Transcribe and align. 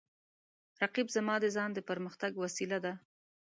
رقیب 0.81 1.07
زما 1.15 1.35
د 1.41 1.45
ځان 1.55 1.69
د 1.73 1.79
پرمختګ 1.89 2.31
وسیله 2.43 2.77
ده 2.85 2.93